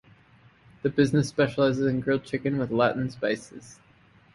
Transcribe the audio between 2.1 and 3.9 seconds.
chicken with Latin spices.